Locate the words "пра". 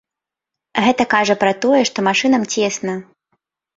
1.45-1.53